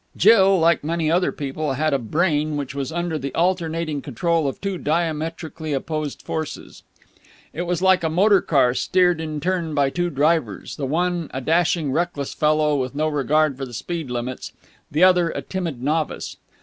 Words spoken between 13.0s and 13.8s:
regard for the